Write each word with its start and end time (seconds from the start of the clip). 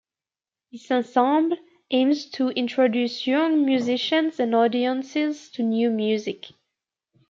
This 0.71 0.89
ensemble 0.89 1.57
aims 1.91 2.25
to 2.31 2.49
introduce 2.49 3.27
young 3.27 3.63
musicians 3.63 4.39
and 4.39 4.55
audiences 4.55 5.47
to 5.51 5.61
new 5.61 5.91
music. 5.91 6.47